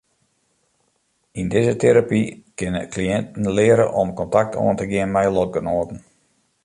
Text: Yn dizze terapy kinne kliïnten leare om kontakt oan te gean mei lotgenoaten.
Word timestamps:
Yn 1.39 1.51
dizze 1.51 1.73
terapy 1.83 2.21
kinne 2.57 2.81
kliïnten 2.93 3.53
leare 3.57 3.85
om 4.01 4.09
kontakt 4.19 4.57
oan 4.63 4.77
te 4.77 4.85
gean 4.91 5.13
mei 5.15 5.27
lotgenoaten. 5.35 5.99